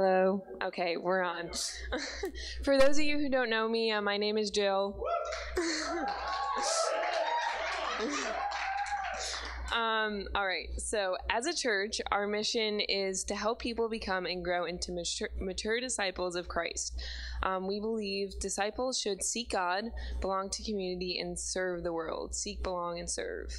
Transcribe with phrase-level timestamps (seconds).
[0.00, 0.44] Hello.
[0.62, 1.50] Okay, we're on.
[2.62, 4.96] For those of you who don't know me, uh, my name is Jill.
[9.78, 14.44] um, all right, so as a church, our mission is to help people become and
[14.44, 17.00] grow into mature, mature disciples of Christ.
[17.44, 19.84] Um, we believe disciples should seek God,
[20.20, 22.34] belong to community, and serve the world.
[22.34, 23.54] Seek, belong, and serve.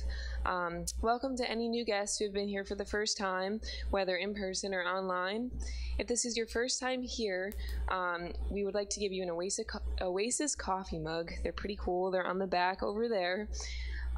[0.45, 4.17] Um, welcome to any new guests who have been here for the first time, whether
[4.17, 5.51] in person or online.
[5.99, 7.53] If this is your first time here,
[7.87, 9.67] um, we would like to give you an Oasis,
[10.01, 11.31] Oasis coffee mug.
[11.43, 12.11] They're pretty cool.
[12.11, 13.47] They're on the back over there.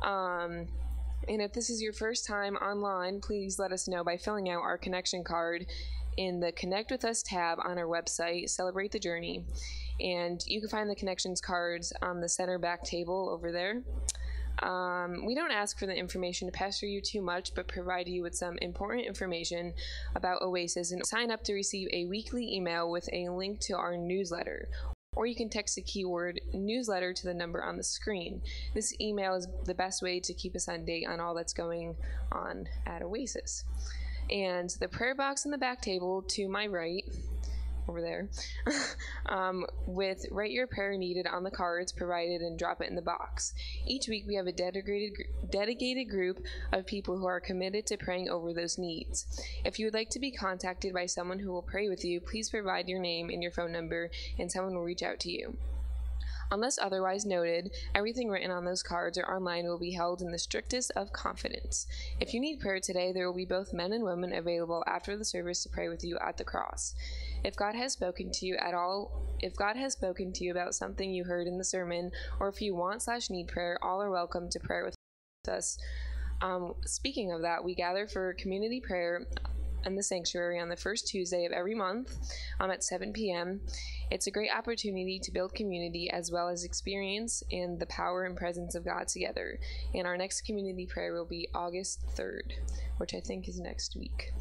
[0.02, 0.66] Um,
[1.28, 4.62] and if this is your first time online, please let us know by filling out
[4.62, 5.66] our connection card
[6.18, 9.46] in the Connect with Us tab on our website, Celebrate the Journey.
[10.00, 13.82] And you can find the connections cards on the center back table over there.
[14.62, 18.22] Um, we don't ask for the information to pester you too much, but provide you
[18.22, 19.74] with some important information
[20.16, 23.96] about Oasis and sign up to receive a weekly email with a link to our
[23.96, 24.68] newsletter.
[25.22, 28.42] Or you can text the keyword newsletter to the number on the screen.
[28.74, 31.96] This email is the best way to keep us on date on all that's going
[32.32, 33.64] on at Oasis.
[34.32, 37.06] And the prayer box in the back table to my right
[37.88, 38.30] over there
[39.28, 43.02] um, with write your prayer needed on the cards provided and drop it in the
[43.02, 43.54] box.
[43.86, 48.30] Each week we have a dedicated dedicated group of people who are committed to praying
[48.30, 49.42] over those needs.
[49.66, 52.50] If you would like to be contacted by someone who will pray with you, please
[52.50, 55.58] provide your name and your phone number and someone will reach out to you.
[56.52, 60.38] Unless otherwise noted, everything written on those cards or online will be held in the
[60.38, 61.88] strictest of confidence.
[62.20, 65.24] If you need prayer today, there will be both men and women available after the
[65.24, 66.94] service to pray with you at the cross.
[67.44, 70.76] If God has spoken to you at all, if God has spoken to you about
[70.76, 74.12] something you heard in the sermon, or if you want slash need prayer, all are
[74.12, 74.96] welcome to prayer with
[75.50, 75.78] us.
[76.42, 79.26] Um, speaking of that, we gather for community prayer
[79.86, 82.16] in the sanctuary on the first Tuesday of every month
[82.60, 83.62] um, at 7 p.m.
[84.12, 88.36] It's a great opportunity to build community as well as experience in the power and
[88.36, 89.58] presence of God together.
[89.96, 92.54] And our next community prayer will be August 3rd,
[92.98, 94.32] which I think is next week.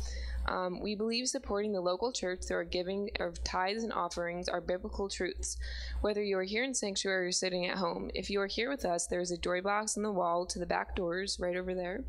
[0.46, 4.60] Um, we believe supporting the local church through our giving of tithes and offerings are
[4.60, 5.56] biblical truths.
[6.00, 8.84] Whether you are here in sanctuary or sitting at home, if you are here with
[8.84, 11.74] us, there is a joy box on the wall to the back doors right over
[11.74, 12.02] there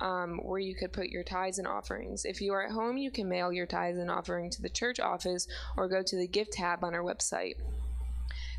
[0.00, 2.24] um, where you could put your tithes and offerings.
[2.24, 4.98] If you are at home, you can mail your tithes and offering to the church
[4.98, 5.46] office
[5.76, 7.56] or go to the gift tab on our website.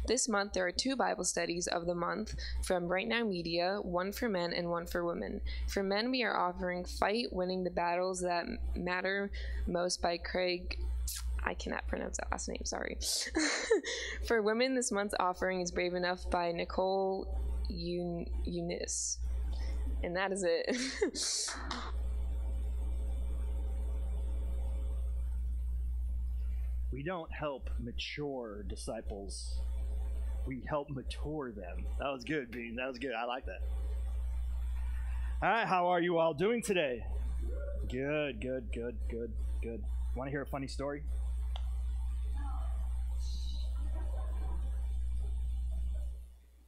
[0.07, 4.11] This month, there are two Bible studies of the month from Right Now Media, one
[4.11, 5.41] for men and one for women.
[5.67, 8.45] For men, we are offering Fight Winning the Battles That
[8.75, 9.29] Matter
[9.67, 10.77] Most by Craig
[11.43, 12.99] I cannot pronounce that last name, sorry.
[14.27, 17.27] For women, this month's offering is Brave Enough by Nicole
[17.71, 19.17] Unice.
[20.03, 20.77] And that is it.
[26.91, 29.61] we don't help mature disciples.
[30.45, 31.85] We help mature them.
[31.99, 32.75] That was good, Bean.
[32.75, 33.13] That was good.
[33.13, 33.61] I like that.
[35.43, 37.05] All right, how are you all doing today?
[37.89, 39.31] Good, good, good, good,
[39.61, 39.83] good.
[40.15, 41.03] Want to hear a funny story?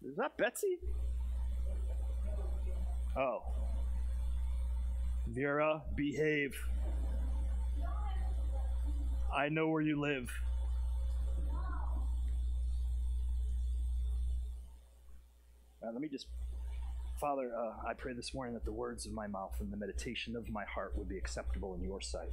[0.05, 0.79] Is that Betsy?
[3.15, 3.43] Oh.
[5.27, 6.53] Vera, behave.
[9.35, 10.29] I know where you live.
[15.93, 16.27] Let me just,
[17.21, 20.35] Father, uh, I pray this morning that the words of my mouth and the meditation
[20.35, 22.31] of my heart would be acceptable in your sight,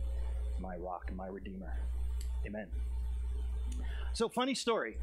[0.58, 1.78] my rock and my redeemer.
[2.46, 2.66] Amen.
[4.14, 4.96] So, funny story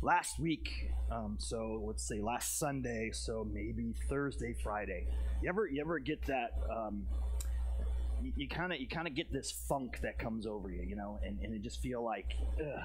[0.00, 5.06] last week, um, so let's say last Sunday, so maybe Thursday, Friday.
[5.42, 6.58] You ever you ever get that?
[6.74, 7.06] Um,
[8.36, 11.20] you kind of you kind of get this funk that comes over you, you know,
[11.24, 12.82] and, and you just feel like, ugh.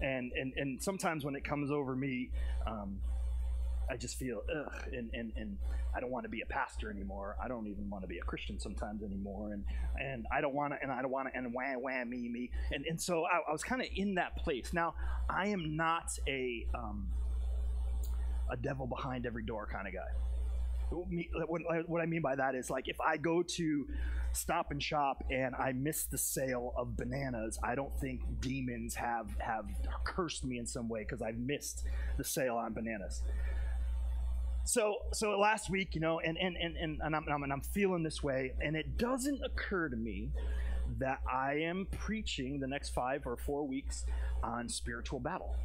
[0.00, 2.30] And and and sometimes when it comes over me,
[2.66, 3.00] um,
[3.90, 5.56] I just feel ugh, and, and, and
[5.94, 7.36] I don't want to be a pastor anymore.
[7.42, 9.64] I don't even want to be a Christian sometimes anymore, and
[9.98, 12.50] and I don't want to, and I don't want to, and wham wham me me,
[12.70, 14.72] and and so I, I was kind of in that place.
[14.72, 14.94] Now
[15.28, 17.08] I am not a um,
[18.50, 20.08] a devil behind every door kind of guy.
[20.90, 23.86] What I mean by that is like if I go to
[24.32, 29.28] Stop and Shop and I miss the sale of bananas, I don't think demons have
[29.38, 29.66] have
[30.04, 31.84] cursed me in some way because I've missed
[32.16, 33.22] the sale on bananas
[34.68, 38.02] so so last week, you know, and and and and, and, I'm, and I'm feeling
[38.02, 40.30] this way, and it doesn't occur to me
[40.98, 44.04] that I am preaching the next five or four weeks
[44.42, 45.56] on spiritual battle.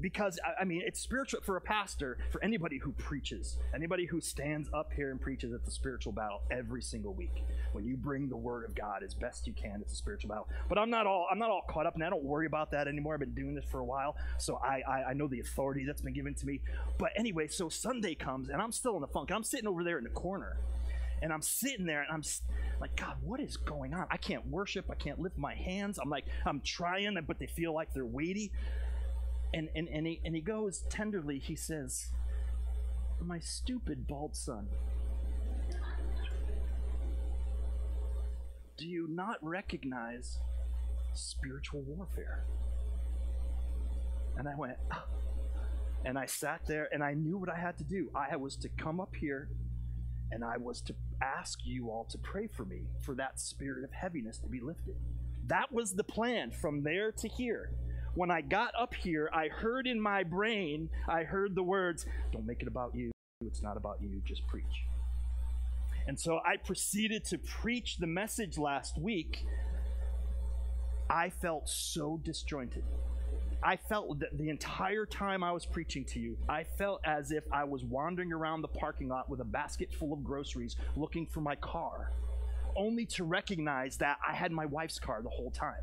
[0.00, 4.68] Because I mean it's spiritual for a pastor, for anybody who preaches, anybody who stands
[4.74, 5.52] up here and preaches.
[5.52, 7.44] It's a spiritual battle every single week.
[7.72, 10.48] When you bring the word of God as best you can, it's a spiritual battle.
[10.68, 12.88] But I'm not all I'm not all caught up, and I don't worry about that
[12.88, 13.14] anymore.
[13.14, 16.02] I've been doing this for a while, so I I, I know the authority that's
[16.02, 16.60] been given to me.
[16.98, 19.30] But anyway, so Sunday comes, and I'm still in the funk.
[19.30, 20.56] I'm sitting over there in the corner,
[21.22, 22.22] and I'm sitting there, and I'm
[22.80, 24.06] like, God, what is going on?
[24.10, 24.86] I can't worship.
[24.90, 25.98] I can't lift my hands.
[25.98, 28.52] I'm like, I'm trying, but they feel like they're weighty.
[29.54, 32.12] And, and, and, he, and he goes tenderly, he says,
[33.20, 34.68] My stupid bald son,
[38.76, 40.38] do you not recognize
[41.14, 42.44] spiritual warfare?
[44.36, 45.04] And I went, oh.
[46.04, 48.10] and I sat there and I knew what I had to do.
[48.14, 49.48] I was to come up here
[50.30, 53.92] and I was to ask you all to pray for me for that spirit of
[53.92, 54.96] heaviness to be lifted.
[55.46, 57.70] That was the plan from there to here
[58.16, 62.46] when I got up here, I heard in my brain, I heard the words, Don't
[62.46, 63.12] make it about you.
[63.42, 64.22] It's not about you.
[64.24, 64.64] Just preach.
[66.08, 69.44] And so I proceeded to preach the message last week.
[71.10, 72.84] I felt so disjointed.
[73.62, 77.44] I felt that the entire time I was preaching to you, I felt as if
[77.52, 81.40] I was wandering around the parking lot with a basket full of groceries looking for
[81.40, 82.12] my car,
[82.76, 85.82] only to recognize that I had my wife's car the whole time.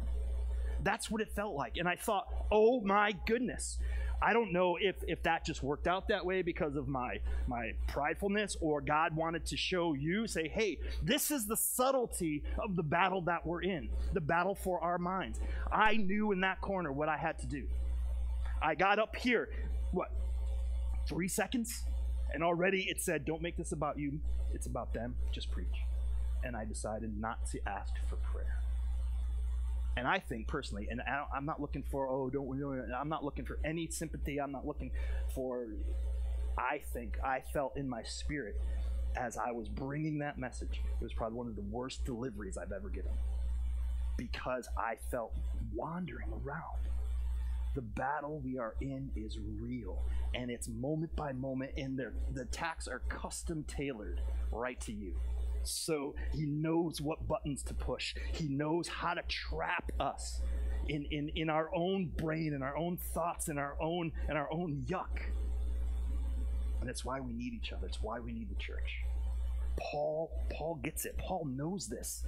[0.83, 1.77] That's what it felt like.
[1.77, 3.79] And I thought, oh my goodness.
[4.21, 7.73] I don't know if, if that just worked out that way because of my, my
[7.89, 12.83] pridefulness or God wanted to show you, say, hey, this is the subtlety of the
[12.83, 15.41] battle that we're in, the battle for our minds.
[15.69, 17.65] I knew in that corner what I had to do.
[18.61, 19.49] I got up here,
[19.91, 20.09] what,
[21.05, 21.83] three seconds?
[22.33, 24.21] And already it said, don't make this about you,
[24.53, 25.67] it's about them, just preach.
[26.45, 28.59] And I decided not to ask for prayer.
[29.95, 33.45] And I think personally, and I am not looking for, oh, don't I'm not looking
[33.45, 34.41] for any sympathy.
[34.41, 34.91] I'm not looking
[35.35, 35.67] for,
[36.57, 38.59] I think I felt in my spirit
[39.15, 42.71] as I was bringing that message, it was probably one of the worst deliveries I've
[42.71, 43.11] ever given
[44.17, 45.33] because I felt
[45.75, 46.89] wandering around.
[47.75, 50.03] The battle we are in is real
[50.35, 55.13] and it's moment by moment, and the attacks are custom tailored right to you.
[55.63, 58.15] So he knows what buttons to push.
[58.33, 60.41] He knows how to trap us
[60.87, 64.51] in, in, in our own brain in our own thoughts in our own and our
[64.51, 65.21] own yuck.
[66.79, 67.87] And that's why we need each other.
[67.87, 69.03] It's why we need the church.
[69.79, 71.17] Paul, Paul gets it.
[71.17, 72.25] Paul knows this.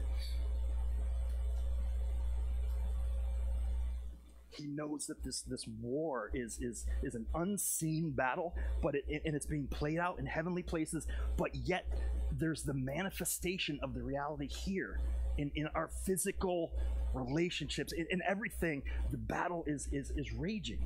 [4.55, 9.35] He knows that this this war is is is an unseen battle, but it, and
[9.35, 11.07] it's being played out in heavenly places.
[11.37, 11.85] But yet
[12.31, 14.99] there's the manifestation of the reality here
[15.37, 16.71] in, in our physical
[17.13, 18.83] relationships, in, in everything.
[19.11, 20.85] The battle is, is, is raging.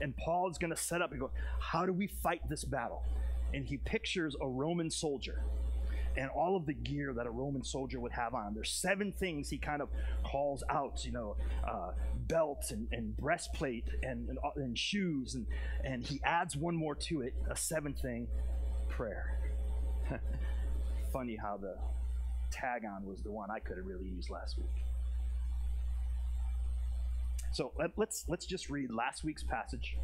[0.00, 1.30] And Paul is going to set up and go,
[1.60, 3.02] How do we fight this battle?
[3.54, 5.42] And he pictures a Roman soldier
[6.18, 8.52] and all of the gear that a Roman soldier would have on.
[8.52, 9.88] There's seven things he kind of
[10.24, 11.36] calls out, you know,
[11.66, 11.92] uh,
[12.26, 15.36] belt and, and breastplate and, and, and, shoes.
[15.36, 15.46] And,
[15.84, 18.26] and he adds one more to it, a seventh thing
[18.88, 19.38] prayer.
[21.12, 21.76] Funny how the
[22.50, 24.66] tag on was the one I could have really used last week.
[27.52, 29.96] So let, let's let's just read last week's passage.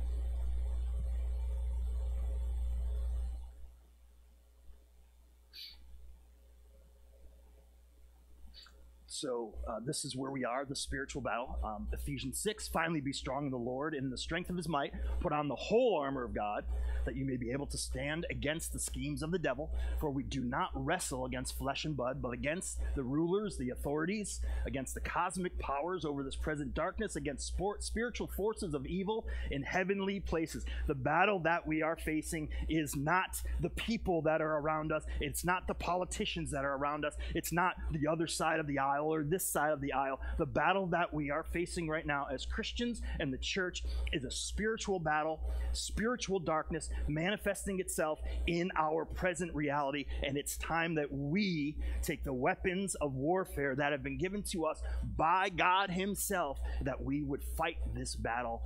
[9.15, 11.57] So uh, this is where we are, the spiritual battle.
[11.63, 14.93] Um, Ephesians 6, finally be strong in the Lord in the strength of his might.
[15.21, 16.65] Put on the whole armor of God,
[17.05, 19.71] that you may be able to stand against the schemes of the devil.
[20.01, 24.41] For we do not wrestle against flesh and blood, but against the rulers, the authorities,
[24.67, 29.63] against the cosmic powers over this present darkness, against sport, spiritual forces of evil in
[29.63, 30.65] heavenly places.
[30.89, 35.45] The battle that we are facing is not the people that are around us, it's
[35.45, 39.05] not the politicians that are around us, it's not the other side of the aisle
[39.23, 40.21] this side of the aisle.
[40.39, 44.31] The battle that we are facing right now as Christians and the church is a
[44.31, 45.41] spiritual battle,
[45.73, 50.07] spiritual darkness manifesting itself in our present reality.
[50.23, 54.65] And it's time that we take the weapons of warfare that have been given to
[54.65, 54.83] us
[55.17, 58.63] by God Himself, that we would fight this battle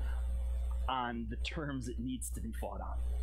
[0.88, 3.17] on the terms it needs to be fought on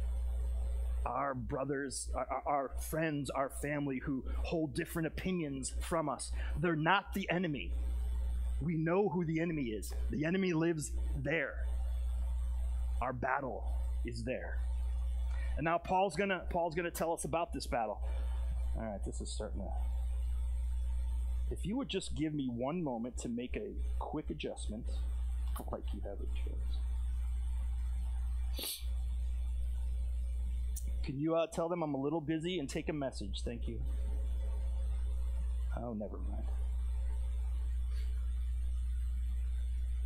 [1.06, 6.32] our brothers, our, our, friends, our family who hold different opinions from us.
[6.60, 7.72] They're not the enemy.
[8.62, 9.94] We know who the enemy is.
[10.10, 11.54] The enemy lives there.
[13.02, 13.64] Our battle
[14.06, 14.58] is there.
[15.58, 18.00] And now Paul's gonna Paul's gonna tell us about this battle.
[18.76, 19.68] All right, this is starting to.
[21.52, 24.86] If you would just give me one moment to make a quick adjustment,
[25.72, 26.28] like you have a
[28.58, 28.80] choice.
[31.06, 33.44] Can you uh, tell them I'm a little busy and take a message?
[33.46, 33.80] Thank you.
[35.78, 36.48] Oh, never mind.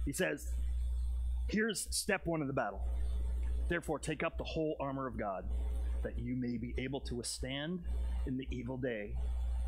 [0.05, 0.51] He says,
[1.47, 2.81] Here's step one of the battle.
[3.69, 5.45] Therefore, take up the whole armor of God,
[6.03, 7.79] that you may be able to withstand
[8.27, 9.15] in the evil day,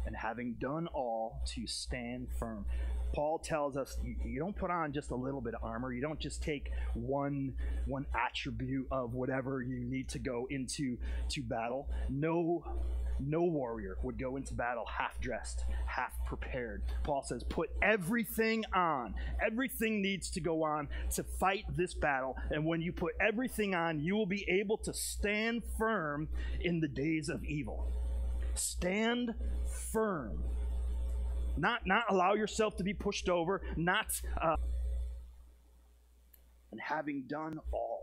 [0.05, 2.65] and having done all, to stand firm.
[3.13, 5.91] Paul tells us you, don't put on just a little bit of armor.
[5.91, 7.53] You don't just take one
[7.85, 10.97] one attribute of whatever you need to go into
[11.29, 11.89] to battle.
[12.09, 12.63] No
[13.19, 16.81] no warrior would go into battle half dressed, half prepared.
[17.03, 19.13] Paul says, put everything on.
[19.45, 22.35] Everything needs to go on to fight this battle.
[22.49, 26.29] And when you put everything on, you will be able to stand firm
[26.61, 28.00] in the days of evil.
[28.55, 29.33] Stand
[29.91, 30.43] firm.
[31.57, 34.21] Not, not allow yourself to be pushed over, not.
[34.41, 34.55] Uh,
[36.71, 38.01] and having done all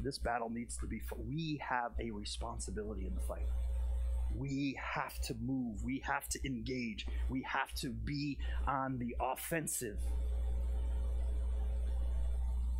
[0.00, 3.48] this battle needs to be we have a responsibility in the fight
[4.36, 9.98] we have to move we have to engage we have to be on the offensive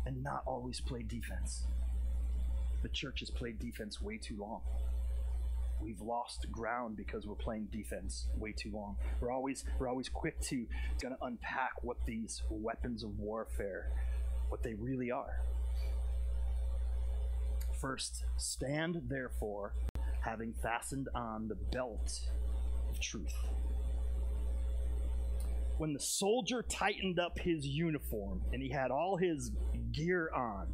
[0.05, 1.65] and not always play defense
[2.81, 4.61] the church has played defense way too long.
[5.79, 8.97] We've lost ground because we're playing defense way too long.
[9.19, 10.65] We're always we're always quick to
[11.01, 13.91] going to unpack what these weapons of warfare
[14.49, 15.41] what they really are.
[17.79, 19.73] First, stand therefore,
[20.21, 22.21] having fastened on the belt
[22.89, 23.35] of truth.
[25.77, 29.51] When the soldier tightened up his uniform and he had all his
[29.91, 30.67] gear on,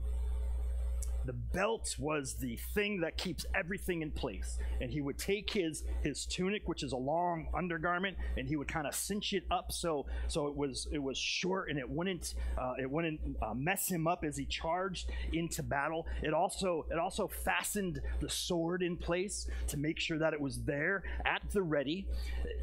[1.25, 4.57] the belt was the thing that keeps everything in place.
[4.81, 8.67] And he would take his his tunic which is a long undergarment and he would
[8.67, 12.35] kind of cinch it up so so it was it was short and it wouldn't
[12.57, 16.07] uh, it wouldn't uh, mess him up as he charged into battle.
[16.21, 20.61] It also it also fastened the sword in place to make sure that it was
[20.63, 22.05] there at the ready.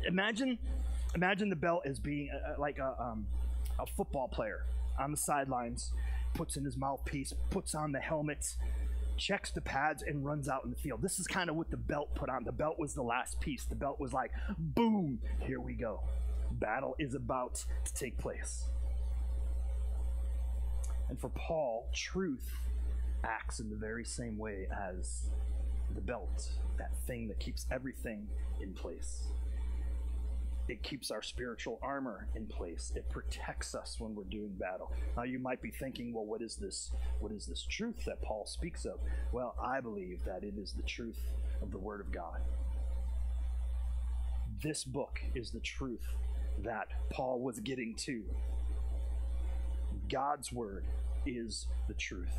[0.07, 0.59] Imagine
[1.15, 3.27] imagine the belt as being uh, uh, like a, um,
[3.79, 4.65] a football player
[4.99, 5.93] on the sidelines
[6.35, 8.57] puts in his mouthpiece, puts on the helmet,
[9.17, 11.03] checks the pads, and runs out in the field.
[11.03, 12.45] This is kind of what the belt put on.
[12.45, 13.65] The belt was the last piece.
[13.65, 16.01] The belt was like, boom, here we go.
[16.53, 18.65] Battle is about to take place.
[21.09, 22.51] And for Paul, truth
[23.25, 25.29] acts in the very same way as
[25.95, 28.27] the belt, that thing that keeps everything
[28.61, 29.25] in place.
[30.69, 32.93] It keeps our spiritual armor in place.
[32.95, 34.93] It protects us when we're doing battle.
[35.17, 36.93] Now you might be thinking, well, what is this?
[37.19, 39.01] What is this truth that Paul speaks of?
[39.33, 41.19] Well, I believe that it is the truth
[41.61, 42.41] of the Word of God.
[44.63, 46.07] This book is the truth
[46.63, 48.23] that Paul was getting to.
[50.09, 50.85] God's Word
[51.27, 52.35] is the truth.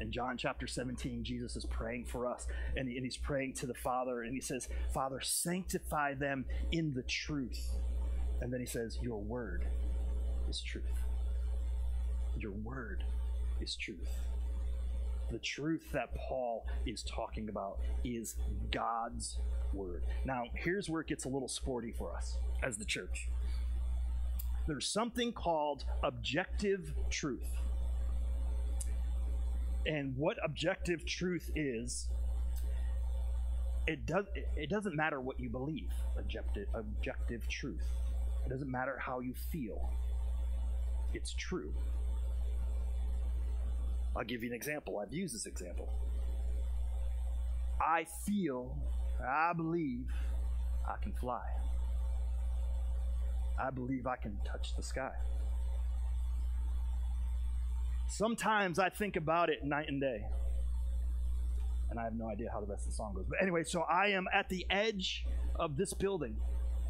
[0.00, 3.66] In John chapter 17, Jesus is praying for us, and, he, and he's praying to
[3.66, 7.72] the Father, and he says, Father, sanctify them in the truth.
[8.40, 9.64] And then he says, Your word
[10.48, 10.84] is truth.
[12.36, 13.02] Your word
[13.60, 14.08] is truth.
[15.32, 18.36] The truth that Paul is talking about is
[18.70, 19.38] God's
[19.74, 20.04] word.
[20.24, 23.28] Now, here's where it gets a little sporty for us as the church.
[24.66, 27.50] There's something called objective truth
[29.88, 32.08] and what objective truth is
[33.86, 37.88] it does it doesn't matter what you believe objective objective truth.
[38.44, 39.90] It doesn't matter how you feel.
[41.14, 41.72] It's true.
[44.14, 44.98] I'll give you an example.
[44.98, 45.88] I've used this example.
[47.80, 48.76] I feel
[49.26, 50.12] i believe
[50.86, 51.42] i can fly.
[53.58, 55.12] I believe i can touch the sky
[58.08, 60.24] Sometimes I think about it night and day.
[61.90, 63.26] And I have no idea how the rest of the song goes.
[63.28, 66.36] But anyway, so I am at the edge of this building.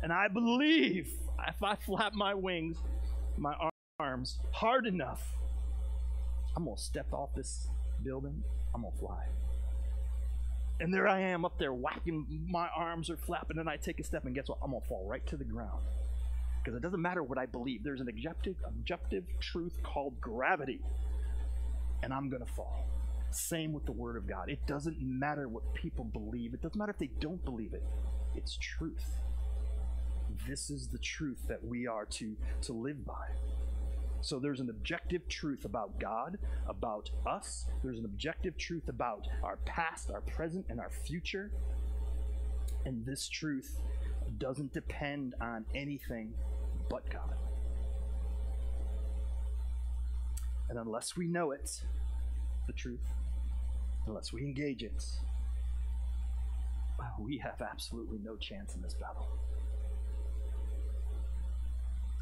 [0.02, 1.08] And I believe
[1.46, 2.76] if I flap my wings,
[3.37, 3.54] my
[3.98, 5.22] arms hard enough,
[6.56, 7.68] I'm going to step off this
[8.04, 8.42] building.
[8.75, 9.25] I'm going to fly.
[10.80, 14.04] And there I am up there whacking, my arms are flapping, and I take a
[14.04, 14.58] step, and guess what?
[14.62, 15.82] I'm going to fall right to the ground.
[16.62, 20.80] Because it doesn't matter what I believe, there's an objective, objective truth called gravity
[22.02, 22.87] and I'm going to fall.
[23.31, 24.49] Same with the Word of God.
[24.49, 27.85] It doesn't matter what people believe, it doesn't matter if they don't believe it.
[28.35, 29.17] It's truth.
[30.47, 33.26] This is the truth that we are to, to live by.
[34.21, 37.67] So there's an objective truth about God, about us.
[37.83, 41.50] There's an objective truth about our past, our present, and our future.
[42.85, 43.81] And this truth
[44.38, 46.33] doesn't depend on anything
[46.90, 47.35] but God.
[50.68, 51.82] And unless we know it,
[52.66, 53.06] the truth,
[54.06, 55.04] unless we engage it,
[57.18, 59.26] we have absolutely no chance in this battle.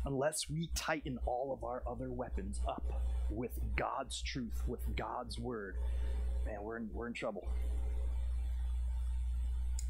[0.04, 2.84] Unless we tighten all of our other weapons up
[3.28, 5.76] with God's truth, with God's word,
[6.44, 7.48] man, we're in, we're in trouble.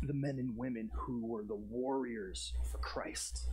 [0.03, 3.51] The men and women who were the warriors for Christ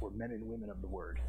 [0.00, 1.20] were men and women of the word.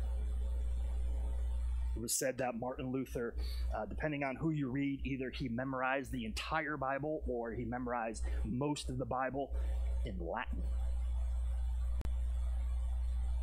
[2.01, 3.35] Was said that Martin Luther,
[3.77, 8.23] uh, depending on who you read, either he memorized the entire Bible or he memorized
[8.43, 9.51] most of the Bible
[10.03, 10.63] in Latin.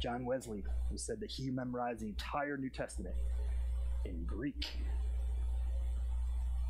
[0.02, 3.14] John Wesley was said that he memorized the entire New Testament
[4.04, 4.66] in Greek.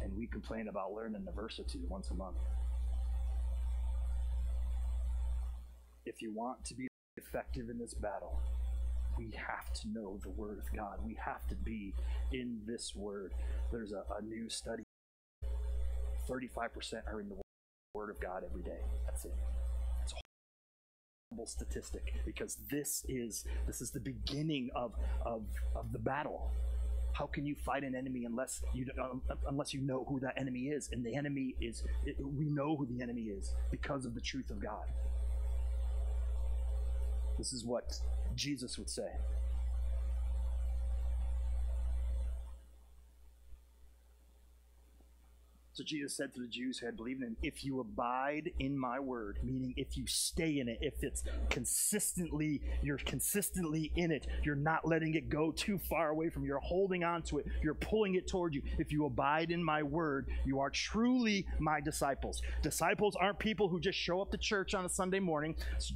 [0.02, 2.36] And we complain about learning a verse or two once a month.
[6.04, 8.40] If you want to be effective in this battle,
[9.18, 10.98] we have to know the Word of God.
[11.04, 11.92] We have to be
[12.32, 13.34] in this Word.
[13.72, 14.84] There's a, a new study
[16.28, 17.36] 35% are in the
[17.94, 18.78] Word of God every day.
[19.06, 19.34] That's it.
[20.04, 20.16] It's a
[21.30, 24.92] horrible statistic because this is this is the beginning of
[25.24, 25.42] of,
[25.74, 26.52] of the battle.
[27.12, 30.68] How can you fight an enemy unless you um, unless you know who that enemy
[30.68, 30.90] is?
[30.92, 34.50] And the enemy is it, we know who the enemy is because of the truth
[34.50, 34.84] of God.
[37.38, 37.94] This is what
[38.34, 39.08] Jesus would say.
[45.78, 48.76] So Jesus said to the Jews who had believed in him, If you abide in
[48.76, 54.26] my word, meaning if you stay in it, if it's consistently, you're consistently in it,
[54.42, 57.46] you're not letting it go too far away from you, you're holding on to it,
[57.62, 58.62] you're pulling it toward you.
[58.76, 62.42] If you abide in my word, you are truly my disciples.
[62.60, 65.54] Disciples aren't people who just show up to church on a Sunday morning.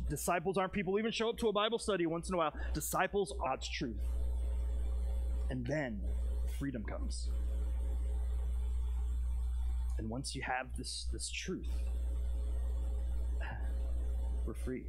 [0.09, 2.55] Disciples aren't people who even show up to a Bible study once in a while.
[2.73, 3.99] Disciples are truth.
[5.51, 6.01] And then
[6.57, 7.31] freedom comes.
[10.03, 11.69] And once you have this, this truth,
[14.45, 14.83] we're free.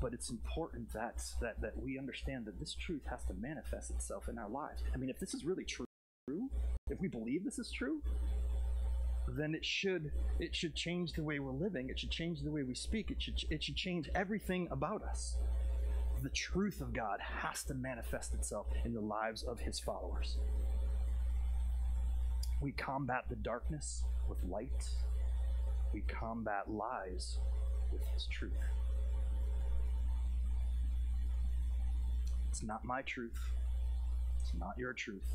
[0.00, 4.30] But it's important that, that, that we understand that this truth has to manifest itself
[4.30, 4.82] in our lives.
[4.94, 5.84] I mean, if this is really true,
[6.88, 8.00] if we believe this is true,
[9.28, 11.90] then it should it should change the way we're living.
[11.90, 13.10] It should change the way we speak.
[13.10, 15.36] It should it should change everything about us.
[16.22, 20.38] The truth of God has to manifest itself in the lives of His followers.
[22.62, 24.88] We combat the darkness with light.
[25.92, 27.38] We combat lies
[27.90, 28.52] with His truth.
[32.48, 33.40] It's not my truth.
[34.40, 35.26] It's not your truth.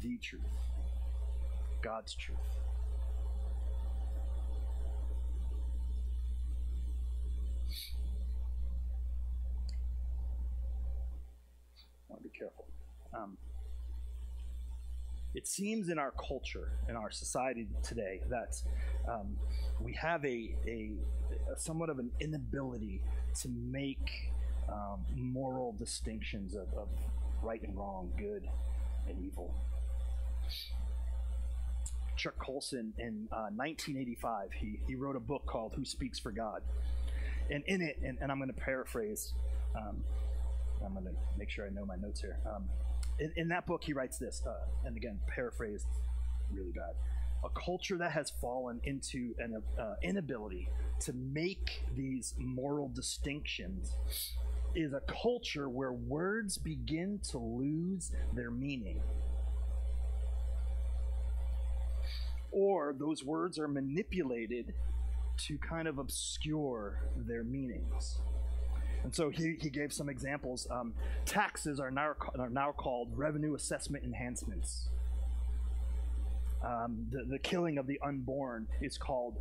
[0.00, 0.40] The truth.
[1.82, 2.38] God's truth.
[12.08, 12.66] I want to be careful.
[13.12, 13.36] Um,
[15.34, 18.60] it seems in our culture, in our society today, that
[19.10, 19.36] um,
[19.80, 20.92] we have a, a,
[21.52, 23.00] a, somewhat of an inability
[23.40, 24.32] to make
[24.68, 26.88] um, moral distinctions of, of
[27.42, 28.46] right and wrong, good
[29.08, 29.54] and evil.
[32.16, 36.62] Chuck Colson in uh, 1985, he, he wrote a book called Who Speaks for God.
[37.50, 39.32] And in it, and, and I'm going to paraphrase,
[39.74, 40.04] um,
[40.84, 42.38] I'm going to make sure I know my notes here.
[42.46, 42.68] Um,
[43.18, 45.86] in, in that book, he writes this, uh, and again, paraphrased
[46.52, 46.94] really bad.
[47.44, 50.68] A culture that has fallen into an uh, inability
[51.00, 53.96] to make these moral distinctions
[54.74, 59.00] is a culture where words begin to lose their meaning.
[62.52, 64.74] Or those words are manipulated
[65.38, 68.18] to kind of obscure their meanings.
[69.04, 70.66] And so he, he gave some examples.
[70.70, 70.94] Um,
[71.26, 74.88] taxes are now, are now called revenue assessment enhancements.
[76.64, 79.36] Um, the, the killing of the unborn is called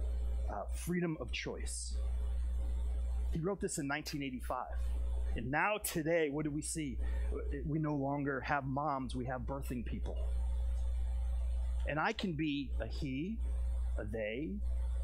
[0.50, 1.95] uh, freedom of choice.
[3.32, 4.65] He wrote this in 1985.
[5.36, 6.97] And now, today, what do we see?
[7.65, 10.17] We no longer have moms, we have birthing people.
[11.88, 13.38] And I can be a he,
[13.97, 14.50] a they,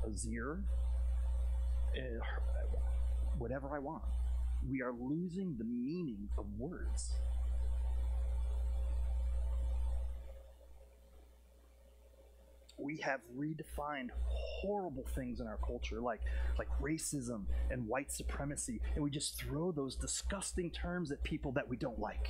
[0.05, 0.59] a zir,
[1.95, 2.25] uh,
[3.37, 4.03] whatever I want
[4.69, 7.13] we are losing the meaning of words.
[12.79, 14.09] we have redefined
[14.61, 16.21] horrible things in our culture like
[16.59, 21.67] like racism and white supremacy and we just throw those disgusting terms at people that
[21.67, 22.29] we don't like.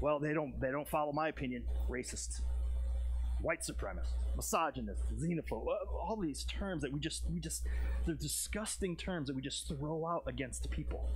[0.00, 1.62] Well they don't they don't follow my opinion.
[1.88, 2.42] Racist
[3.42, 7.66] white supremacist misogynist xenophobe uh, all these terms that we just we just
[8.06, 11.06] they're disgusting terms that we just throw out against people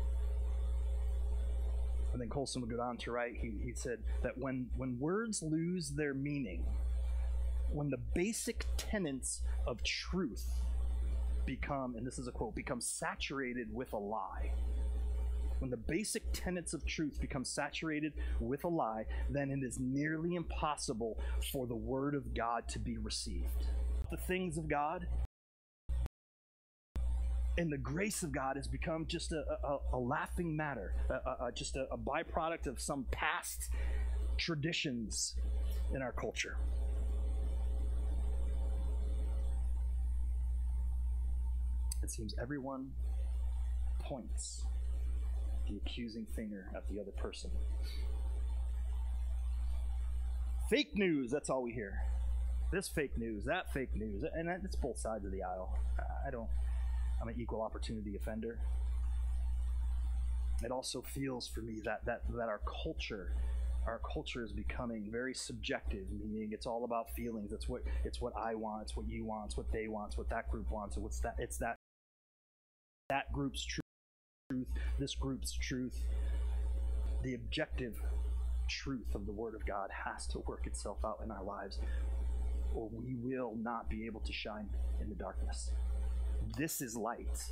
[2.21, 5.43] And then Colson would go on to write, he, he said that when, when words
[5.43, 6.67] lose their meaning,
[7.73, 10.47] when the basic tenets of truth
[11.47, 14.53] become, and this is a quote, become saturated with a lie.
[15.61, 20.35] When the basic tenets of truth become saturated with a lie, then it is nearly
[20.35, 21.19] impossible
[21.51, 23.67] for the Word of God to be received.
[24.11, 25.07] The things of God
[27.61, 31.77] and the grace of God has become just a, a, a laughing matter, a, just
[31.77, 33.69] a, a byproduct of some past
[34.39, 35.35] traditions
[35.95, 36.57] in our culture.
[42.03, 42.93] It seems everyone
[43.99, 44.65] points
[45.69, 47.51] the accusing finger at the other person.
[50.71, 52.01] Fake news, that's all we hear.
[52.73, 55.77] This fake news, that fake news, and it's both sides of the aisle.
[56.27, 56.49] I don't,
[57.21, 58.59] I'm an equal opportunity offender.
[60.63, 63.33] It also feels for me that, that, that our culture
[63.87, 67.53] our culture is becoming very subjective, meaning it's all about feelings.
[67.53, 70.19] It's what it's what I want, it's what you want, it's what they want, it's
[70.19, 71.77] what that group wants, and what's that it's that
[73.09, 74.67] that group's truth,
[74.99, 76.05] this group's truth.
[77.23, 78.01] The objective
[78.69, 81.81] truth of the Word of God has to work itself out in our lives,
[82.75, 84.69] or we will not be able to shine
[85.01, 85.73] in the darkness.
[86.57, 87.45] This is light.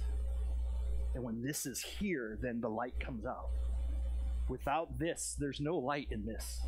[1.15, 3.49] And when this is here, then the light comes out.
[4.49, 6.63] Without this, there's no light in this.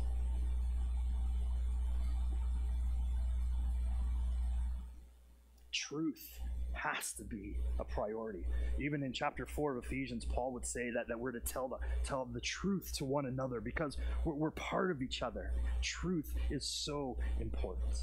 [5.71, 6.39] Truth
[6.73, 8.45] has to be a priority.
[8.79, 11.77] Even in chapter 4 of Ephesians, Paul would say that, that we're to tell the,
[12.03, 15.51] tell the truth to one another because we're, we're part of each other.
[15.81, 17.93] Truth is so important.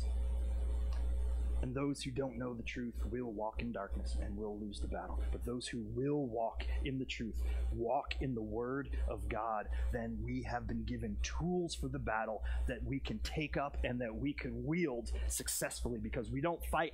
[1.63, 4.87] And those who don't know the truth will walk in darkness and will lose the
[4.87, 5.21] battle.
[5.33, 7.43] But those who will walk in the truth,
[7.73, 12.43] walk in the word of God, then we have been given tools for the battle
[12.69, 16.93] that we can take up and that we can wield successfully because we don't fight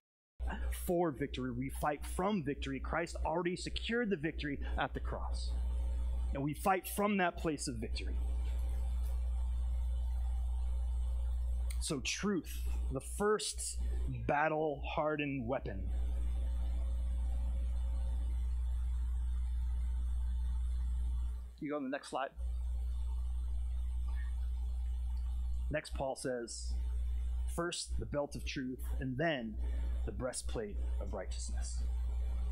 [0.87, 2.81] for victory, we fight from victory.
[2.81, 5.51] Christ already secured the victory at the cross.
[6.35, 8.17] And we fight from that place of victory.
[11.81, 13.79] So, truth, the first
[14.29, 15.83] battle hardened weapon.
[21.61, 22.29] You go on the next slide.
[25.71, 26.75] Next, Paul says,
[27.57, 29.55] first the belt of truth, and then
[30.07, 31.83] the breastplate of righteousness.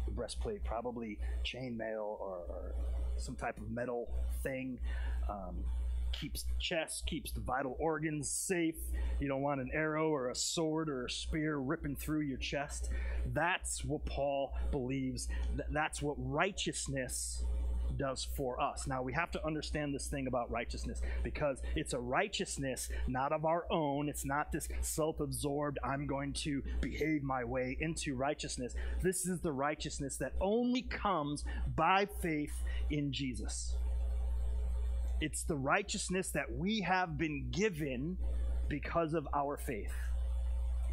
[0.07, 2.75] The breastplate, probably chainmail or, or
[3.17, 4.09] some type of metal
[4.43, 4.81] thing.
[5.29, 5.63] Um,
[6.13, 8.77] keeps the chest, keeps the vital organs safe.
[9.21, 12.91] You don't want an arrow or a sword or a spear ripping through your chest.
[13.33, 15.29] That's what Paul believes.
[15.71, 17.45] That's what righteousness
[17.97, 18.87] does for us.
[18.87, 23.45] Now, we have to understand this thing about righteousness because it's a righteousness not of
[23.45, 24.09] our own.
[24.09, 28.75] It's not this self absorbed, I'm going to behave my way into righteousness.
[29.03, 31.45] This is the righteousness that only comes
[31.77, 33.77] by faith in Jesus.
[35.23, 38.19] It's the righteousness that we have been given
[38.69, 39.95] because of our faith.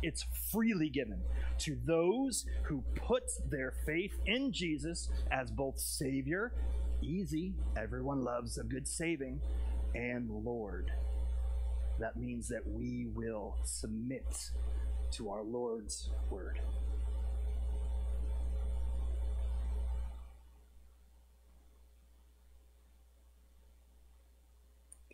[0.03, 1.19] It's freely given
[1.61, 6.53] to those who put their faith in Jesus as both Savior,
[7.01, 9.41] easy, everyone loves a good saving,
[9.95, 10.91] and Lord.
[11.97, 14.51] That means that we will submit
[15.13, 16.59] to our Lord's word.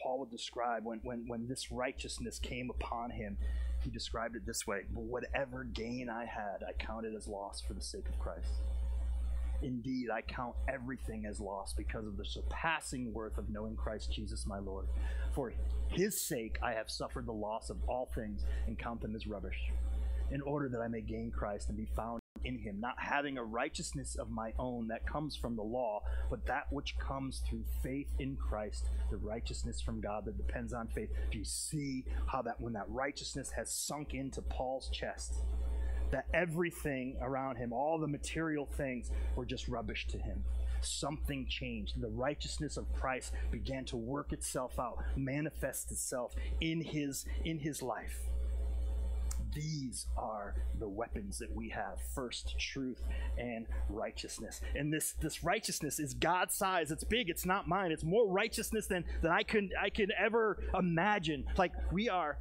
[0.05, 3.39] Paul would describe when, when, when this righteousness came upon him,
[3.83, 7.81] he described it this way whatever gain I had, I counted as loss for the
[7.81, 8.51] sake of Christ.
[9.63, 14.45] Indeed, I count everything as loss because of the surpassing worth of knowing Christ Jesus
[14.45, 14.85] my Lord.
[15.33, 15.53] For
[15.89, 19.71] his sake, I have suffered the loss of all things and count them as rubbish,
[20.29, 23.43] in order that I may gain Christ and be found in him, not having a
[23.43, 28.07] righteousness of my own that comes from the law, but that which comes through faith
[28.19, 31.09] in Christ, the righteousness from God that depends on faith.
[31.31, 35.35] You see how that when that righteousness has sunk into Paul's chest,
[36.11, 40.43] that everything around him, all the material things, were just rubbish to him?
[40.81, 41.99] something changed.
[41.99, 47.81] The righteousness of Christ began to work itself out, manifest itself in his in his
[47.81, 48.19] life.
[49.55, 53.01] These are the weapons that we have first truth
[53.37, 54.61] and righteousness.
[54.75, 56.91] And this, this righteousness is God's size.
[56.91, 57.91] It's big, it's not mine.
[57.91, 61.45] It's more righteousness than, than I can I could ever imagine.
[61.57, 62.37] Like we are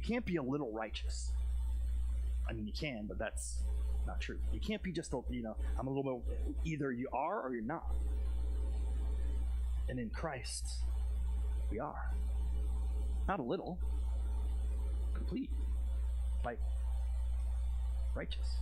[0.00, 1.32] you can't be a little righteous.
[2.48, 3.62] I mean, you can, but that's
[4.06, 4.38] not true.
[4.52, 7.52] You can't be just a, you know, I'm a little bit, either you are or
[7.52, 7.86] you're not.
[9.88, 10.66] And in Christ,
[11.70, 12.12] we are.
[13.28, 13.78] Not a little,
[15.14, 15.50] complete,
[16.44, 16.58] like
[18.14, 18.56] righteous.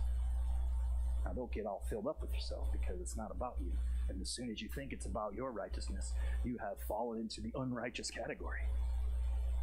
[1.25, 3.71] Now, don't get all filled up with yourself because it's not about you.
[4.09, 7.51] And as soon as you think it's about your righteousness, you have fallen into the
[7.55, 8.61] unrighteous category.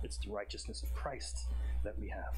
[0.03, 1.47] It's the righteousness of Christ
[1.83, 2.37] that we have.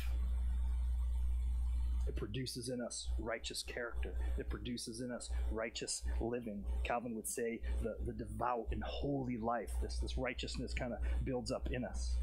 [2.06, 4.14] It produces in us righteous character.
[4.38, 6.64] It produces in us righteous living.
[6.82, 11.52] Calvin would say the, the devout and holy life, this, this righteousness kind of builds
[11.52, 12.16] up in us.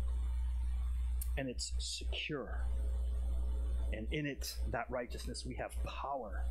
[1.38, 2.66] And it's secure.
[3.94, 6.44] And in it, that righteousness, we have power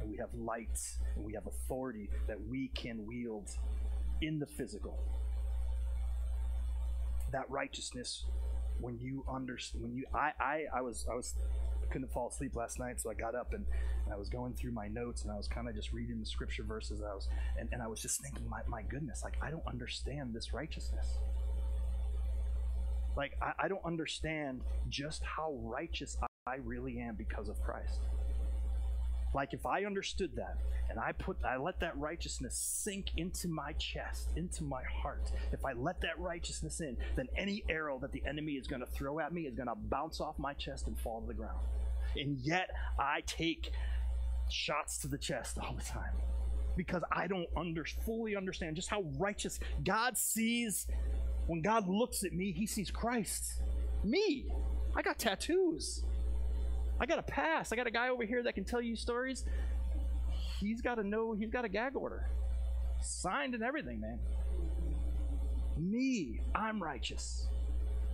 [0.00, 0.78] and we have light
[1.14, 3.50] and we have authority that we can wield
[4.20, 4.98] in the physical.
[7.32, 8.24] That righteousness,
[8.80, 11.34] when you understand, when you, I, I, I was, I was
[11.90, 13.64] couldn't fall asleep last night, so I got up and,
[14.04, 16.26] and I was going through my notes and I was kind of just reading the
[16.26, 17.00] scripture verses.
[17.02, 20.34] I was and, and I was just thinking, my, my goodness, like I don't understand
[20.34, 21.18] this righteousness.
[23.16, 28.00] Like I, I don't understand just how righteous I really am because of Christ.
[29.34, 30.58] Like if I understood that
[30.90, 35.32] and I put I let that righteousness sink into my chest, into my heart.
[35.52, 38.86] If I let that righteousness in, then any arrow that the enemy is going to
[38.86, 41.66] throw at me is going to bounce off my chest and fall to the ground.
[42.16, 43.72] And yet I take
[44.50, 46.12] shots to the chest all the time
[46.76, 50.86] because I don't under, fully understand just how righteous God sees.
[51.46, 53.60] When God looks at me, he sees Christ.
[54.02, 54.46] Me.
[54.96, 56.04] I got tattoos.
[57.00, 57.72] I got a pass.
[57.72, 59.44] I got a guy over here that can tell you stories.
[60.60, 62.26] He's got to know, he's got a gag order.
[63.00, 64.18] Signed and everything, man.
[65.76, 67.48] Me, I'm righteous.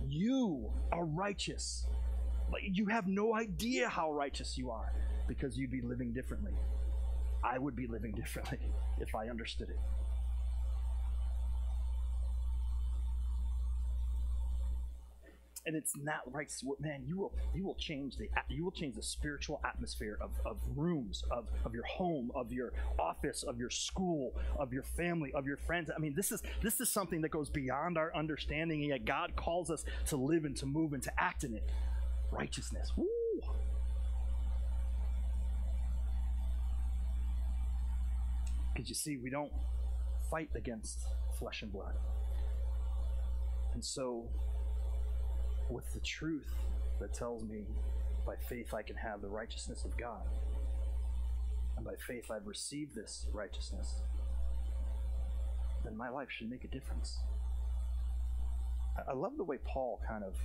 [0.09, 1.85] You are righteous.
[2.51, 4.91] Like you have no idea how righteous you are
[5.27, 6.53] because you'd be living differently.
[7.43, 8.59] I would be living differently
[8.99, 9.79] if I understood it.
[15.65, 19.03] And it's not right man you will you will change the you will change the
[19.03, 24.33] spiritual atmosphere of, of rooms of, of your home of your office of your school
[24.57, 25.91] of your family of your friends.
[25.95, 29.35] I mean this is this is something that goes beyond our understanding and yet god
[29.35, 31.69] calls us to live and to move and to act in it.
[32.31, 32.91] Righteousness.
[32.95, 33.07] Woo.
[38.73, 39.51] because you see we don't
[40.29, 40.99] fight against
[41.37, 41.93] flesh and blood.
[43.73, 44.25] And so
[45.71, 46.53] with the truth
[46.99, 47.63] that tells me
[48.25, 50.21] by faith I can have the righteousness of God.
[51.77, 54.01] And by faith I've received this righteousness,
[55.83, 57.19] then my life should make a difference.
[59.07, 60.35] I love the way Paul kind of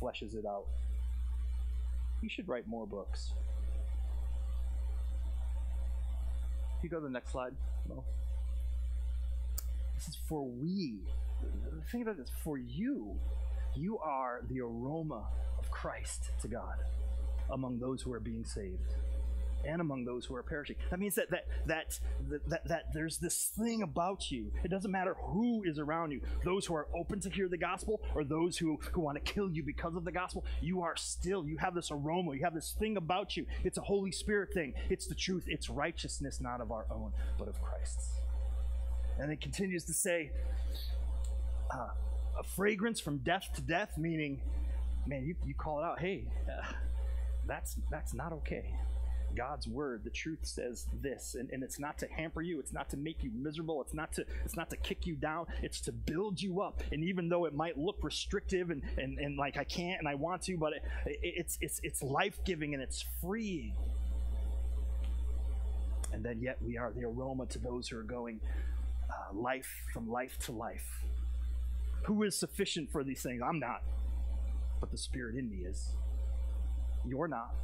[0.00, 0.66] fleshes it out.
[2.20, 3.32] You should write more books.
[6.84, 7.54] you go to the next slide?
[9.94, 10.98] This is for we.
[11.90, 13.16] Think about this for you
[13.76, 15.26] you are the aroma
[15.58, 16.76] of Christ to God
[17.50, 18.94] among those who are being saved
[19.66, 20.76] and among those who are perishing.
[20.90, 24.52] That means that that that that, that, that there's this thing about you.
[24.62, 26.20] It doesn't matter who is around you.
[26.44, 29.50] Those who are open to hear the gospel or those who, who want to kill
[29.50, 32.74] you because of the gospel, you are still, you have this aroma, you have this
[32.78, 33.46] thing about you.
[33.62, 34.74] It's a Holy Spirit thing.
[34.90, 35.44] It's the truth.
[35.46, 38.20] It's righteousness, not of our own, but of Christ's.
[39.18, 40.30] And it continues to say,
[41.72, 41.88] uh,
[42.38, 44.40] a fragrance from death to death, meaning,
[45.06, 46.72] man, you, you call it out, hey, uh,
[47.46, 48.74] that's, that's not okay.
[49.34, 52.88] God's word, the truth says this, and, and it's not to hamper you, it's not
[52.90, 55.92] to make you miserable, it's not to it's not to kick you down, it's to
[55.92, 56.82] build you up.
[56.92, 60.14] And even though it might look restrictive and, and, and like I can't and I
[60.14, 63.74] want to, but it, it, it's it's it's life-giving and it's freeing.
[66.12, 68.40] And then yet we are the aroma to those who are going
[69.10, 71.04] uh, life from life to life
[72.04, 73.42] who is sufficient for these things?
[73.44, 73.82] I'm not.
[74.80, 75.94] But the Spirit in me is.
[77.06, 77.54] You're not.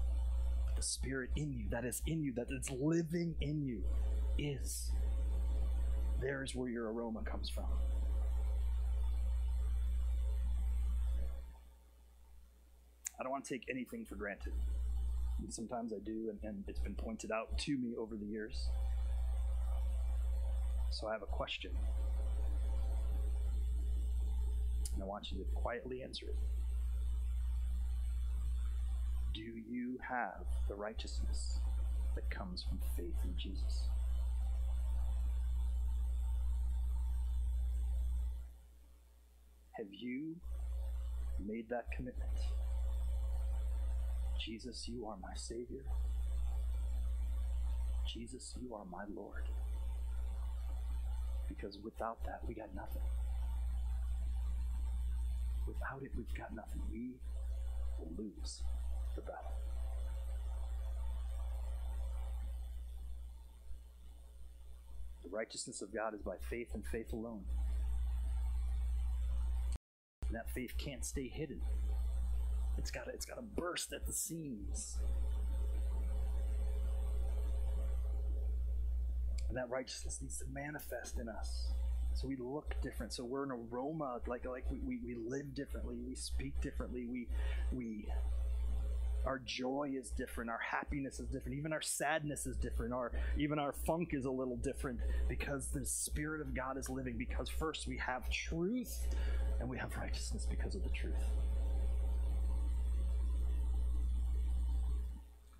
[0.66, 3.82] But the Spirit in you, that is in you, that is living in you,
[4.38, 4.90] is.
[6.20, 7.64] There's where your aroma comes from.
[13.18, 14.54] I don't want to take anything for granted.
[15.50, 18.68] Sometimes I do, and, and it's been pointed out to me over the years.
[20.90, 21.72] So I have a question
[24.94, 26.36] and I want you to quietly answer it.
[29.32, 31.60] Do you have the righteousness
[32.14, 33.88] that comes from faith in Jesus?
[39.72, 40.36] Have you
[41.46, 42.30] made that commitment?
[44.38, 45.84] Jesus, you are my Savior.
[48.12, 49.44] Jesus, you are my Lord.
[51.48, 53.02] Because without that, we got nothing.
[55.80, 56.82] Without it, we've got nothing.
[56.90, 57.12] We
[57.98, 58.62] will lose
[59.14, 59.52] the battle.
[65.22, 67.44] The righteousness of God is by faith and faith alone.
[70.28, 71.60] And that faith can't stay hidden.
[72.78, 74.98] It's got it's got to burst at the seams.
[79.48, 81.72] And that righteousness needs to manifest in us.
[82.20, 83.14] So we look different.
[83.14, 87.28] So we're an aroma, like like we, we, we live differently, we speak differently, we
[87.72, 88.08] we
[89.24, 93.58] our joy is different, our happiness is different, even our sadness is different, our even
[93.58, 97.16] our funk is a little different because the Spirit of God is living.
[97.16, 99.06] Because first we have truth
[99.58, 101.24] and we have righteousness because of the truth.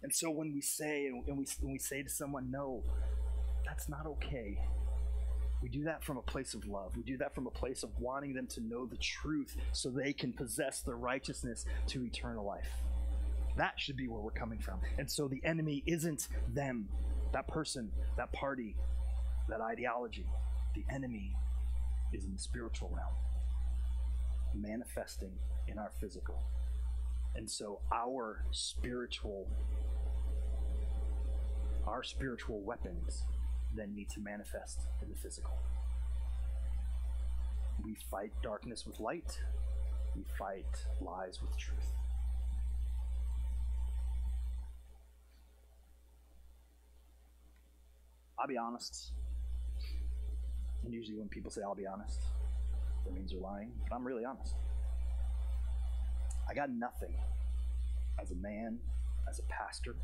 [0.02, 2.82] And so when we say and we, when we say to someone, no,
[3.64, 4.58] that's not okay.
[5.62, 6.96] We do that from a place of love.
[6.96, 10.12] We do that from a place of wanting them to know the truth so they
[10.12, 12.70] can possess the righteousness to eternal life.
[13.56, 14.80] That should be where we're coming from.
[14.98, 16.88] And so the enemy isn't them,
[17.32, 18.74] that person, that party,
[19.48, 20.26] that ideology.
[20.74, 21.36] The enemy
[22.12, 23.14] is in the spiritual realm,
[24.54, 25.32] manifesting
[25.68, 26.42] in our physical.
[27.34, 29.46] And so our spiritual
[31.86, 33.24] our spiritual weapons
[33.74, 35.58] then need to manifest in the physical.
[37.84, 39.38] We fight darkness with light,
[40.16, 41.92] we fight lies with truth.
[48.38, 49.12] I'll be honest.
[50.84, 52.20] And usually, when people say I'll be honest,
[53.04, 54.54] that means they're lying, but I'm really honest.
[56.48, 57.14] I got nothing
[58.20, 58.78] as a man,
[59.28, 59.94] as a pastor.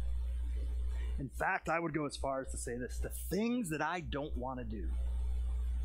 [1.19, 4.01] In fact, I would go as far as to say this the things that I
[4.01, 4.85] don't want to do,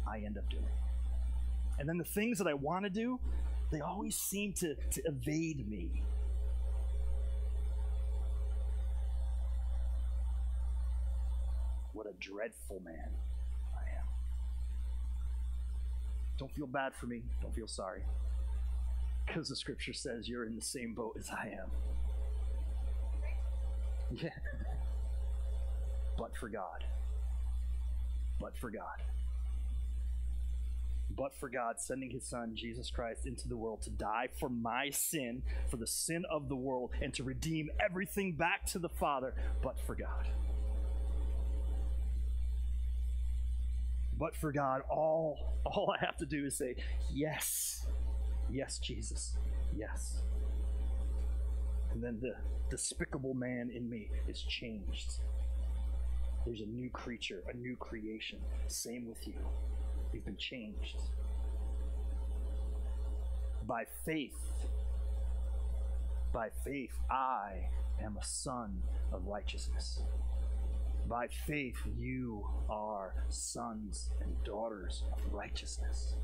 [0.07, 0.65] I end up doing.
[1.79, 3.19] And then the things that I want to do,
[3.71, 6.03] they always seem to, to evade me.
[11.93, 13.09] What a dreadful man
[13.73, 14.05] I am.
[16.37, 17.21] Don't feel bad for me.
[17.41, 18.03] Don't feel sorry.
[19.25, 21.71] Because the scripture says you're in the same boat as I am.
[24.11, 24.29] Yeah.
[26.17, 26.83] But for God.
[28.39, 29.01] But for God.
[31.15, 34.89] But for God sending his son, Jesus Christ, into the world to die for my
[34.91, 39.33] sin, for the sin of the world, and to redeem everything back to the Father.
[39.61, 40.27] But for God.
[44.17, 46.75] But for God, all, all I have to do is say,
[47.11, 47.85] Yes.
[48.49, 49.37] Yes, Jesus.
[49.75, 50.21] Yes.
[51.91, 52.35] And then the
[52.69, 55.19] despicable man in me is changed.
[56.45, 58.39] There's a new creature, a new creation.
[58.67, 59.35] Same with you.
[60.11, 60.97] You've been changed.
[63.67, 64.65] By faith,
[66.33, 67.69] by faith, I
[68.01, 68.81] am a son
[69.13, 70.01] of righteousness.
[71.07, 76.15] By faith, you are sons and daughters of righteousness.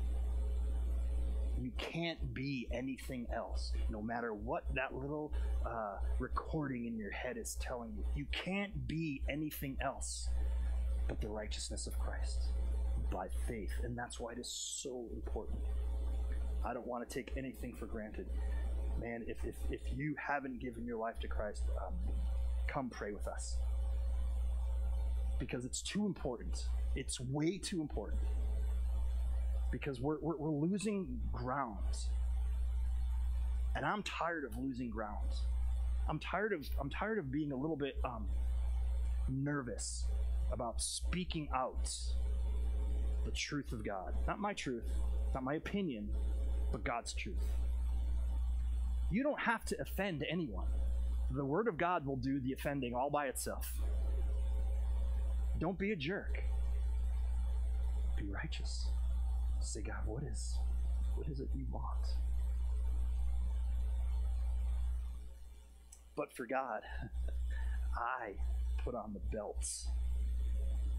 [1.60, 5.32] You can't be anything else, no matter what that little
[5.66, 8.04] uh, recording in your head is telling you.
[8.14, 10.28] You can't be anything else
[11.08, 12.52] but the righteousness of Christ
[13.10, 13.72] by faith.
[13.82, 15.58] And that's why it is so important.
[16.64, 18.26] I don't want to take anything for granted.
[19.00, 21.94] Man, if, if, if you haven't given your life to Christ, um,
[22.66, 23.56] come pray with us.
[25.38, 26.68] Because it's too important.
[26.94, 28.20] It's way too important
[29.70, 31.76] because we're, we're, we're losing ground.
[33.74, 35.28] And I'm tired of losing ground.
[36.08, 38.26] I'm tired of I'm tired of being a little bit um,
[39.28, 40.06] nervous
[40.50, 41.90] about speaking out
[43.24, 44.14] the truth of God.
[44.26, 44.90] Not my truth,
[45.34, 46.08] not my opinion,
[46.72, 47.44] but God's truth.
[49.10, 50.66] You don't have to offend anyone.
[51.30, 53.70] The Word of God will do the offending all by itself.
[55.58, 56.42] Don't be a jerk.
[58.16, 58.86] Be righteous.
[59.60, 60.56] Say, God, what is
[61.14, 61.84] what is it you want?
[66.16, 66.80] But for God,
[67.94, 68.34] I
[68.82, 69.88] put on the belts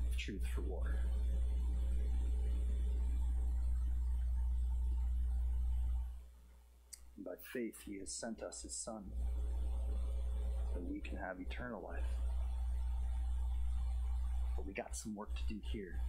[0.08, 1.00] of truth for war.
[7.18, 9.04] And by faith, He has sent us His Son
[10.74, 12.06] that we can have eternal life.
[14.56, 16.02] But we got some work to do here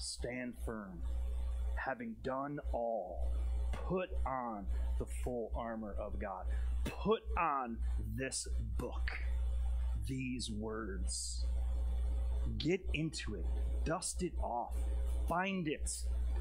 [0.00, 1.00] stand firm,
[1.76, 3.32] having done all,
[3.72, 4.66] put on
[4.98, 6.46] the full armor of God.
[6.84, 7.76] Put on
[8.16, 8.48] this
[8.78, 9.10] book,
[10.06, 11.44] these words.
[12.58, 13.44] Get into it,
[13.84, 14.74] dust it off,
[15.28, 15.90] find it.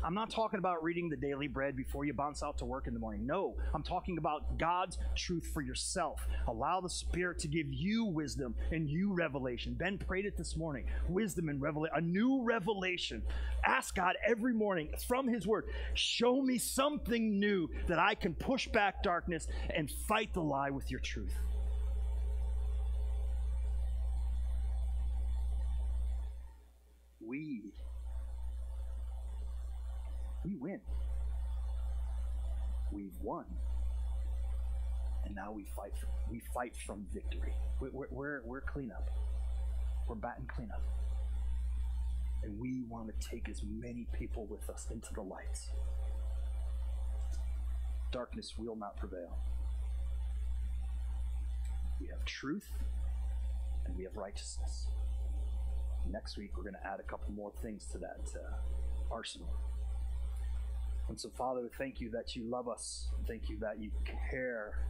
[0.03, 2.93] I'm not talking about reading the daily bread before you bounce out to work in
[2.93, 3.25] the morning.
[3.25, 6.25] No, I'm talking about God's truth for yourself.
[6.47, 9.73] Allow the Spirit to give you wisdom and you revelation.
[9.73, 13.21] Ben prayed it this morning wisdom and revelation, a new revelation.
[13.65, 18.67] Ask God every morning from His Word, show me something new that I can push
[18.69, 21.35] back darkness and fight the lie with your truth.
[27.19, 27.73] We
[30.49, 30.79] we win.
[32.91, 33.45] We've won.
[35.25, 35.93] And now we fight.
[36.29, 37.53] We fight from victory.
[37.79, 39.09] We're, we're, we're cleanup.
[40.07, 40.81] We're batting cleanup.
[42.43, 45.69] And we want to take as many people with us into the lights.
[48.11, 49.37] Darkness will not prevail.
[51.99, 52.71] We have truth
[53.85, 54.87] and we have righteousness.
[56.09, 59.49] Next week, we're going to add a couple more things to that uh, arsenal.
[61.09, 63.09] And so, Father, thank you that you love us.
[63.27, 63.91] Thank you that you
[64.29, 64.85] care.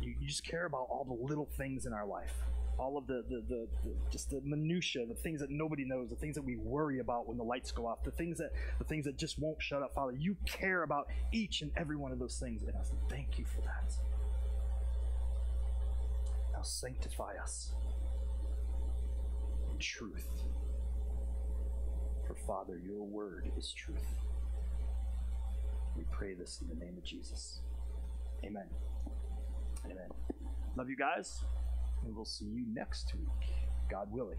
[0.00, 2.32] You, you just care about all the little things in our life.
[2.78, 6.16] All of the, the, the, the, just the minutia, the things that nobody knows, the
[6.16, 9.04] things that we worry about when the lights go off, the things that the things
[9.06, 10.12] that just won't shut up, Father.
[10.18, 12.92] You care about each and every one of those things in us.
[13.08, 13.94] Thank you for that.
[16.52, 17.72] Now sanctify us
[19.70, 20.28] in truth.
[22.26, 24.25] For Father, your word is truth.
[25.96, 27.60] We pray this in the name of Jesus.
[28.44, 28.66] Amen.
[29.84, 30.08] Amen.
[30.76, 31.42] Love you guys,
[32.04, 33.50] and we'll see you next week,
[33.90, 34.38] God willing.